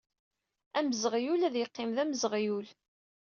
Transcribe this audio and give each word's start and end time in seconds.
Amzeɣyul 0.77 1.41
ad 1.47 1.55
yeqqim 1.57 1.89
d 1.95 1.97
amzeɣyul! 2.03 2.67